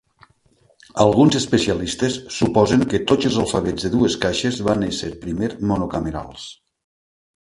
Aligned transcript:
Alguns 1.01 1.35
especialistes 1.39 2.15
suposen 2.37 2.85
que 2.93 3.01
tots 3.11 3.29
els 3.29 3.37
alfabets 3.45 3.87
de 3.87 3.93
dues 3.97 4.15
caixes 4.23 4.57
van 4.69 4.87
ésser 4.89 5.13
primer 5.27 5.51
monocamerals. 5.73 6.47